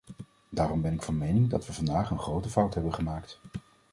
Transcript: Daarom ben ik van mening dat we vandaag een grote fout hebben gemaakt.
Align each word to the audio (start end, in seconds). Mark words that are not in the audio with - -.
Daarom 0.49 0.81
ben 0.81 0.93
ik 0.93 1.01
van 1.01 1.17
mening 1.17 1.49
dat 1.49 1.65
we 1.67 1.73
vandaag 1.73 2.11
een 2.11 2.19
grote 2.19 2.49
fout 2.49 2.73
hebben 2.73 2.93
gemaakt. 2.93 3.39